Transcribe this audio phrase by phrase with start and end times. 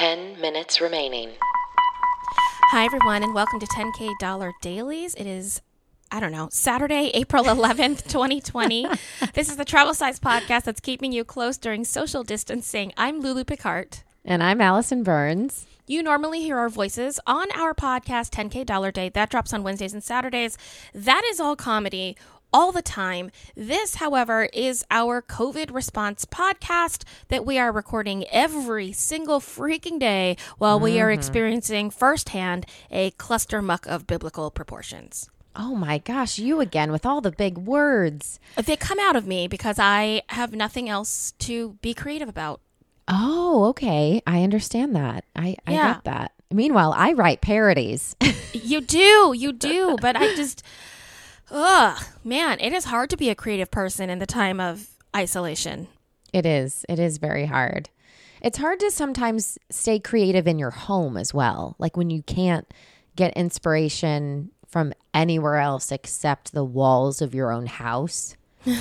[0.00, 1.28] 10 minutes remaining.
[2.70, 5.14] Hi, everyone, and welcome to 10K Dollar Dailies.
[5.14, 5.60] It is,
[6.10, 8.86] I don't know, Saturday, April 11th, 2020.
[9.34, 12.94] this is the Travel Size podcast that's keeping you close during social distancing.
[12.96, 13.98] I'm Lulu Picard.
[14.24, 15.66] And I'm Allison Burns.
[15.86, 19.10] You normally hear our voices on our podcast, 10K Dollar Day.
[19.10, 20.56] That drops on Wednesdays and Saturdays.
[20.94, 22.16] That is all comedy
[22.52, 23.30] all the time.
[23.54, 30.36] This, however, is our COVID response podcast that we are recording every single freaking day
[30.58, 30.84] while mm-hmm.
[30.84, 31.18] we are mm-hmm.
[31.18, 35.28] experiencing firsthand a cluster muck of biblical proportions.
[35.56, 38.38] Oh my gosh, you again with all the big words.
[38.56, 42.60] They come out of me because I have nothing else to be creative about.
[43.08, 44.22] Oh, okay.
[44.26, 45.24] I understand that.
[45.34, 45.94] I, I yeah.
[45.94, 46.32] get that.
[46.52, 48.14] Meanwhile, I write parodies.
[48.52, 49.96] you do, you do.
[50.00, 50.62] But I just,
[51.50, 55.88] ugh, man, it is hard to be a creative person in the time of isolation.
[56.32, 56.84] It is.
[56.88, 57.88] It is very hard.
[58.42, 61.76] It's hard to sometimes stay creative in your home as well.
[61.78, 62.66] Like when you can't
[63.16, 68.36] get inspiration from anywhere else except the walls of your own house.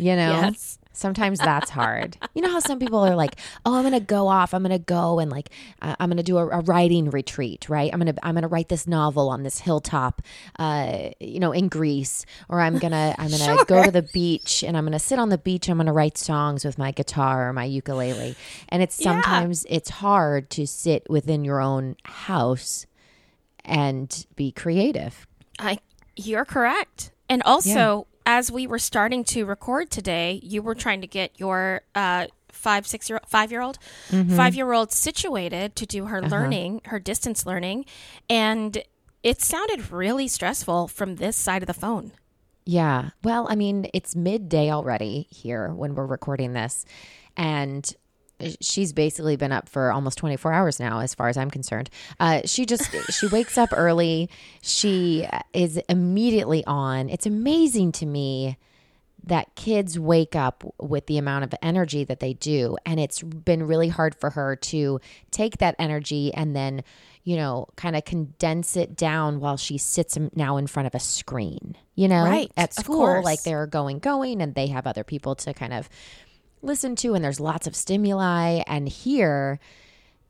[0.00, 0.30] You know?
[0.32, 0.78] Yes.
[1.00, 2.18] Sometimes that's hard.
[2.34, 4.52] you know how some people are like, "Oh, I'm going to go off.
[4.52, 5.48] I'm going to go and like
[5.80, 7.90] uh, I'm going to do a, a, writing retreat, right?
[7.90, 10.20] I'm going to I'm going to write this novel on this hilltop
[10.58, 13.64] uh, you know, in Greece, or I'm going to I'm going to sure.
[13.64, 15.68] go to the beach and I'm going to sit on the beach.
[15.70, 18.36] I'm going to write songs with my guitar or my ukulele."
[18.68, 19.76] And it's sometimes yeah.
[19.76, 22.84] it's hard to sit within your own house
[23.64, 25.26] and be creative.
[25.58, 25.78] I
[26.16, 27.12] you're correct.
[27.30, 31.82] And also, as we were starting to record today, you were trying to get your
[31.96, 33.76] uh, five, six year, five year old,
[34.08, 34.36] mm-hmm.
[34.36, 36.28] five year old situated to do her uh-huh.
[36.28, 37.84] learning, her distance learning,
[38.28, 38.84] and
[39.24, 42.12] it sounded really stressful from this side of the phone.
[42.64, 43.10] Yeah.
[43.24, 46.84] Well, I mean, it's midday already here when we're recording this,
[47.36, 47.92] and
[48.60, 51.90] she's basically been up for almost 24 hours now as far as i'm concerned.
[52.18, 54.28] Uh, she just she wakes up early.
[54.62, 57.08] She is immediately on.
[57.08, 58.56] It's amazing to me
[59.24, 63.66] that kids wake up with the amount of energy that they do and it's been
[63.66, 65.00] really hard for her to
[65.30, 66.82] take that energy and then
[67.24, 70.98] you know kind of condense it down while she sits now in front of a
[70.98, 75.34] screen you know right at school like they're going going and they have other people
[75.34, 75.88] to kind of
[76.62, 79.58] listen to and there's lots of stimuli and here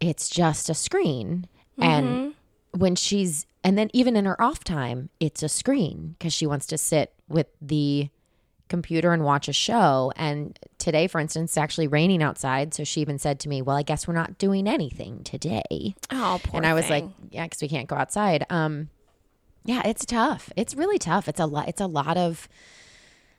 [0.01, 1.47] it's just a screen
[1.79, 1.83] mm-hmm.
[1.83, 2.35] and
[2.73, 6.67] when she's and then even in her off time it's a screen because she wants
[6.67, 8.09] to sit with the
[8.69, 13.01] computer and watch a show and today for instance it's actually raining outside so she
[13.01, 16.59] even said to me well i guess we're not doing anything today oh poor.
[16.59, 17.07] and i was thing.
[17.07, 18.89] like yeah because we can't go outside um
[19.65, 22.49] yeah it's tough it's really tough it's a lot it's a lot of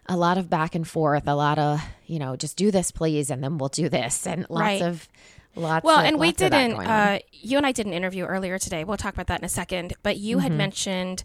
[0.08, 3.30] a lot of back and forth, a lot of, you know, just do this, please,
[3.30, 4.82] and then we'll do this, and lots right.
[4.82, 5.08] of.
[5.54, 5.84] Lots of.
[5.84, 6.80] well, of, and we didn't.
[6.80, 8.86] Uh, you and I did an interview earlier today.
[8.86, 9.94] We'll talk about that in a second.
[10.02, 10.44] But you mm-hmm.
[10.44, 11.24] had mentioned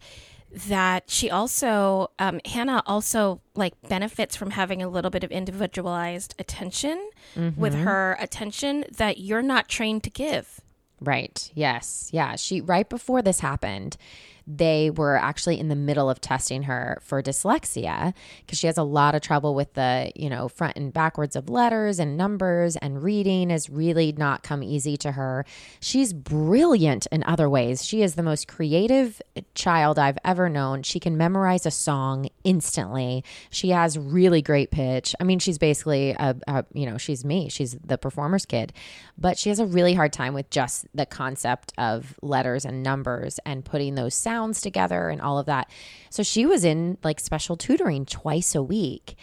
[0.50, 6.34] that she also um, Hannah also like benefits from having a little bit of individualized
[6.38, 7.60] attention mm-hmm.
[7.60, 10.60] with her attention that you're not trained to give.
[11.00, 11.50] Right.
[11.54, 12.08] Yes.
[12.12, 12.37] Yeah.
[12.37, 13.97] She right before this happened,
[14.46, 18.82] they were actually in the middle of testing her for dyslexia because she has a
[18.82, 23.02] lot of trouble with the, you know, front and backwards of letters and numbers and
[23.02, 25.44] reading has really not come easy to her.
[25.80, 27.84] She's brilliant in other ways.
[27.84, 29.20] She is the most creative
[29.54, 30.82] child I've ever known.
[30.82, 33.24] She can memorize a song instantly.
[33.50, 35.14] She has really great pitch.
[35.20, 37.50] I mean, she's basically a, a you know, she's me.
[37.50, 38.72] She's the performer's kid.
[39.18, 43.38] But she has a really hard time with just the concept of letters and numbers
[43.44, 45.70] and putting those sounds sounds together and all of that.
[46.10, 49.16] So she was in like special tutoring twice a week.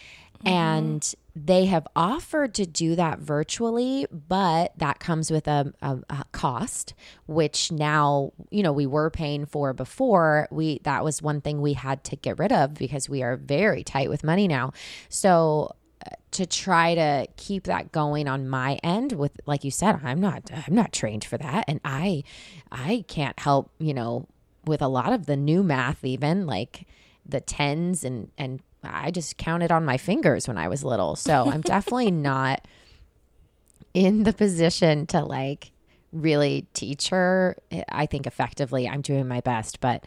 [0.45, 0.47] Mm-hmm.
[0.47, 6.25] And they have offered to do that virtually, but that comes with a, a, a,
[6.31, 6.93] cost,
[7.25, 10.47] which now, you know, we were paying for before.
[10.51, 13.83] We that was one thing we had to get rid of because we are very
[13.83, 14.73] tight with money now.
[15.09, 20.01] So uh, to try to keep that going on my end with like you said
[20.03, 22.23] i'm not i'm not trained for that and i
[22.73, 24.27] i can't help you know
[24.65, 26.87] with a lot of the new math, even like
[27.25, 31.15] the tens and and I just counted on my fingers when I was little.
[31.15, 32.65] So I'm definitely not
[33.93, 35.71] in the position to like
[36.11, 37.57] really teach her.
[37.89, 40.05] I think effectively I'm doing my best, but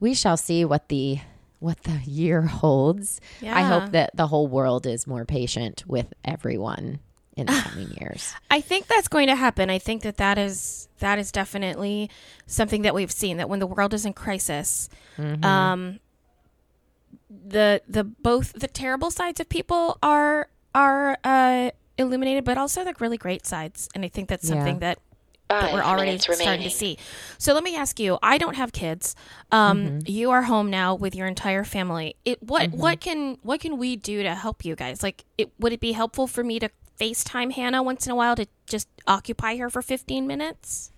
[0.00, 1.18] we shall see what the
[1.60, 3.20] what the year holds.
[3.40, 3.56] Yeah.
[3.56, 7.00] I hope that the whole world is more patient with everyone
[7.36, 8.34] in the coming years.
[8.50, 9.70] I think that's going to happen.
[9.70, 12.10] I think that that is that is definitely
[12.46, 15.44] something that we've seen that when the world is in crisis, mm-hmm.
[15.44, 16.00] um,
[17.30, 22.94] the the both the terrible sides of people are are uh, illuminated, but also the
[23.00, 23.88] really great sides.
[23.94, 24.94] And I think that's something yeah.
[24.94, 24.98] that
[25.48, 26.98] that we're already minutes starting to see.
[27.38, 28.18] So let me ask you.
[28.22, 29.16] I don't have kids.
[29.50, 29.98] Um, Mm-hmm.
[30.06, 32.16] You are home now with your entire family.
[32.24, 35.02] It what what can what can we do to help you guys?
[35.02, 36.68] Like, it would it be helpful for me to
[37.00, 40.90] FaceTime Hannah once in a while to just occupy her for fifteen minutes?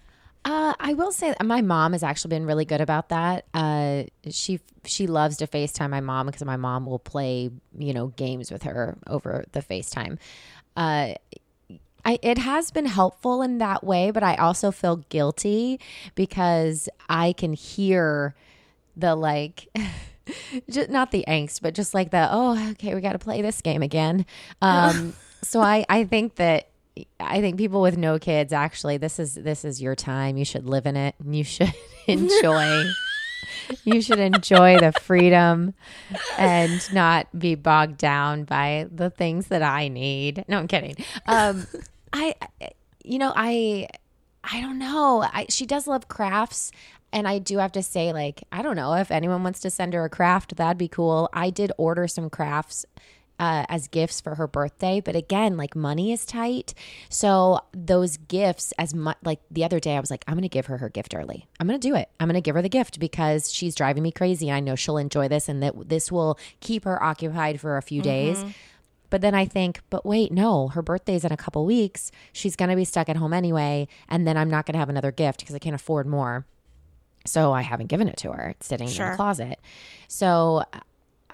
[0.45, 3.45] Uh, I will say that my mom has actually been really good about that.
[3.53, 8.09] Uh, she she loves to FaceTime my mom because my mom will play you know
[8.09, 10.19] games with her over the FaceTime.
[10.77, 11.15] Uh,
[12.05, 15.79] I, it has been helpful in that way, but I also feel guilty
[16.15, 18.35] because I can hear
[18.97, 19.69] the like,
[20.71, 23.61] just not the angst, but just like the oh, okay, we got to play this
[23.61, 24.25] game again.
[24.63, 26.70] Um, so I I think that
[27.19, 30.37] I think people with no kids actually this is this is your time.
[30.37, 31.15] You should live in it.
[31.19, 31.73] And you should
[32.07, 32.85] enjoy.
[33.85, 35.75] you should enjoy the freedom
[36.39, 40.45] and not be bogged down by the things that I need.
[40.49, 40.97] No, I'm kidding.
[41.27, 41.67] Um,
[42.13, 42.35] I,
[43.05, 43.89] you know, I,
[44.43, 45.23] I don't know.
[45.23, 46.73] I, she does love crafts.
[47.13, 49.95] And I do have to say, like, I don't know if anyone wants to send
[49.95, 51.29] her a craft, that'd be cool.
[51.33, 52.87] I did order some crafts
[53.41, 55.01] uh, as gifts for her birthday.
[55.01, 56.75] But again, like money is tight.
[57.09, 60.49] So those gifts, as much like the other day, I was like, I'm going to
[60.49, 61.49] give her her gift early.
[61.59, 62.11] I'm going to do it.
[62.21, 64.53] I'm going to give her the gift because she's driving me crazy.
[64.53, 68.03] I know she'll enjoy this and that this will keep her occupied for a few
[68.03, 68.45] days.
[69.09, 72.13] But then I think, but wait, no, her birthday's in a couple weeks.
[72.33, 73.89] She's going to be stuck at home anyway.
[74.09, 76.47] And then I'm not going to have another gift because I can't afford more.
[77.27, 78.51] So I haven't given it to her.
[78.51, 79.59] It's sitting in the closet.
[80.09, 80.63] So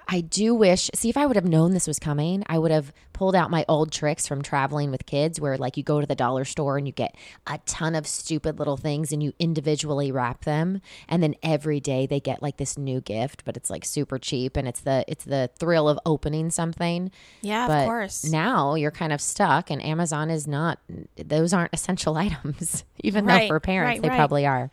[0.09, 2.93] I do wish, see, if I would have known this was coming, I would have
[3.13, 6.15] pulled out my old tricks from traveling with kids where, like, you go to the
[6.15, 7.17] dollar store and you get
[7.49, 10.81] a ton of stupid little things and you individually wrap them.
[11.09, 14.57] And then every day they get like this new gift, but it's like super cheap
[14.57, 17.11] and it's the, it's the thrill of opening something.
[17.43, 18.25] Yeah, But of course.
[18.25, 20.79] now you're kind of stuck, and Amazon is not;
[21.17, 24.17] those aren't essential items, even Right, though for parents right, they right.
[24.17, 24.71] probably are.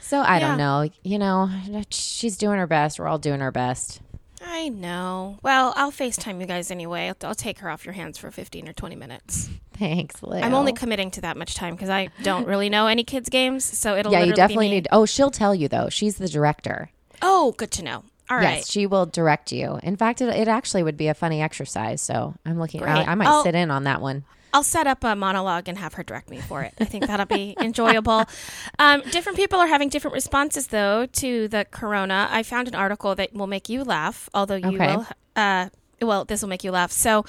[0.00, 0.48] So I Yeah.
[0.48, 0.88] don't know.
[1.02, 1.50] You know,
[1.90, 2.98] she's doing her best.
[2.98, 4.00] We're all doing our best.
[4.48, 5.38] I know.
[5.42, 7.08] Well, I'll FaceTime you guys anyway.
[7.08, 9.50] I'll, I'll take her off your hands for 15 or 20 minutes.
[9.74, 10.42] Thanks, Lil.
[10.42, 13.64] I'm only committing to that much time because I don't really know any kids' games.
[13.64, 14.22] So it'll yeah.
[14.24, 14.88] You definitely need.
[14.90, 15.88] Oh, she'll tell you though.
[15.90, 16.90] She's the director.
[17.20, 18.04] Oh, good to know.
[18.30, 18.58] All right.
[18.58, 19.78] Yes, she will direct you.
[19.82, 22.00] In fact, it, it actually would be a funny exercise.
[22.00, 22.82] So I'm looking.
[22.82, 23.42] I, I might Oh.
[23.42, 24.24] sit in on that one.
[24.56, 26.72] I'll set up a monologue and have her direct me for it.
[26.80, 28.24] I think that'll be enjoyable.
[28.78, 32.26] Um, different people are having different responses, though, to the corona.
[32.30, 34.96] I found an article that will make you laugh, although you Okay.
[34.96, 35.06] will.
[35.36, 35.68] Uh,
[36.00, 36.90] well, this will make you laugh.
[36.90, 37.26] So,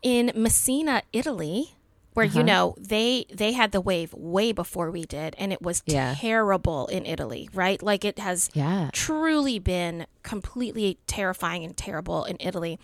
[0.00, 1.74] in Messina, Italy,
[2.14, 2.38] where Uh-huh.
[2.38, 6.14] you know they they had the wave way before we did, and it was Yeah.
[6.18, 7.82] terrible in Italy, right?
[7.82, 8.88] Like it has Yeah.
[8.94, 12.78] truly been completely terrifying and terrible in Italy.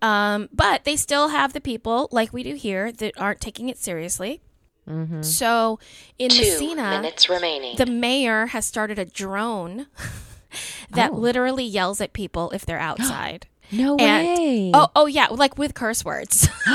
[0.00, 3.78] Um, but they still have the people, like we do here, that aren't taking it
[3.78, 4.40] seriously.
[4.88, 5.22] Mm-hmm.
[5.22, 5.78] So
[6.18, 7.76] in Two Messina, minutes remaining.
[7.76, 9.86] the mayor has started a drone
[10.90, 11.16] that Oh.
[11.16, 13.46] literally yells at people if they're outside.
[13.70, 14.70] No and way.
[14.72, 16.48] oh, oh yeah, like with curse words.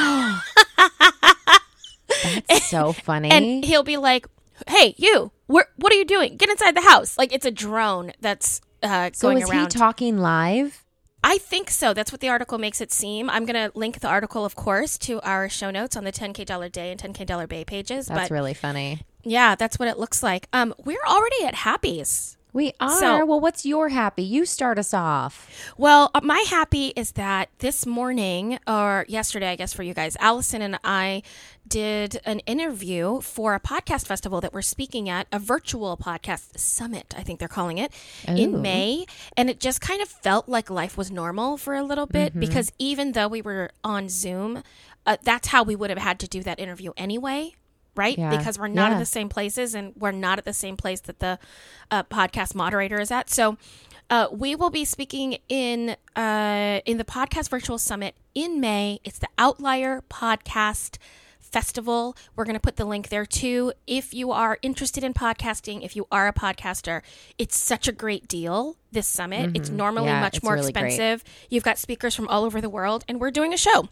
[2.47, 3.29] That's so funny.
[3.31, 4.27] and he'll be like,
[4.67, 6.37] "Hey, you, what are you doing?
[6.37, 9.73] Get inside the house!" Like it's a drone that's uh, so going is around.
[9.73, 10.82] he talking live?
[11.23, 11.93] I think so.
[11.93, 13.29] That's what the article makes it seem.
[13.29, 16.45] I'm going to link the article, of course, to our show notes on the 10K
[16.45, 18.07] Dollar Day and 10K Dollar Bay pages.
[18.07, 19.01] That's but really funny.
[19.23, 20.47] yeah, that's what it looks like.
[20.51, 22.37] Um, we're already at Happy's.
[22.53, 22.99] We are.
[22.99, 24.23] So- well, what's your happy?
[24.23, 25.73] You start us off.
[25.77, 30.15] Well, uh, my happy is that this morning, or yesterday, I guess for you guys,
[30.19, 31.23] Allison and I
[31.67, 37.13] did an interview for a podcast festival that we're speaking at, a virtual podcast summit,
[37.17, 37.91] I think they're calling it,
[38.29, 38.33] Ooh.
[38.35, 39.05] in May.
[39.35, 42.39] And it just kind of felt like life was normal for a little bit Mm-hmm.
[42.39, 44.61] because even though we were on Zoom,
[45.05, 47.55] uh, that's how we would have had to do that interview anyway.
[47.95, 48.35] Right, Yeah.
[48.35, 48.95] because we're not Yeah.
[48.95, 51.37] at the same places, and we're not at the same place that the
[51.91, 53.29] uh, podcast moderator is at.
[53.29, 53.57] So,
[54.09, 58.99] uh, we will be speaking in uh, in the podcast virtual summit in May.
[59.03, 60.97] It's the Outlier Podcast
[61.39, 62.17] Festival.
[62.35, 63.73] We're going to put the link there too.
[63.85, 67.01] If you are interested in podcasting, if you are a podcaster,
[67.37, 68.75] it's such a great deal.
[68.91, 69.51] This summit.
[69.55, 70.15] It's normally Mm-hmm.
[70.15, 70.85] Yeah, much it's more really great.
[70.85, 71.23] expensive.
[71.49, 73.87] You've got speakers from all over the world, and we're doing a show.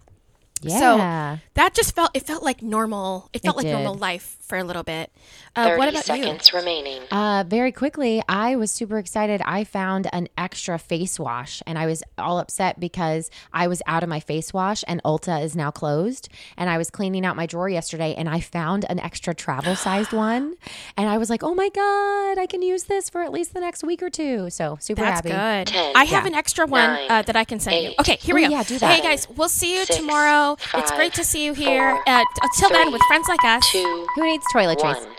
[0.61, 1.37] Yeah.
[1.37, 3.29] So that just felt it felt like normal.
[3.33, 5.09] It felt It like normal life for a little bit.
[5.55, 6.23] Uh, 30 what about you?
[6.23, 7.01] seconds remaining.
[7.09, 9.41] Uh, very quickly, I was super excited.
[9.45, 14.03] I found an extra face wash and I was all upset because I was out
[14.03, 16.27] of my face wash and Ulta is now closed.
[16.57, 20.11] And I was cleaning out my drawer yesterday and I found an extra travel sized
[20.29, 20.55] one.
[20.97, 23.61] And I was like, oh my God, I can use this for at least the
[23.61, 24.49] next week or two.
[24.49, 25.29] So super That's happy.
[25.29, 25.73] good.
[25.73, 26.27] Ten, I have Yeah.
[26.27, 27.93] an extra one nine, uh, that I can send you.
[28.01, 28.49] Okay, here we go.
[28.49, 28.95] yeah, do that.
[28.95, 30.57] Hey guys, we'll see you Six, tomorrow.
[30.73, 31.91] it's great to see you here.
[31.95, 33.63] four, uh, until then, with friends like us.
[33.71, 35.05] Two, Who needs toiletries?
[35.05, 35.15] one.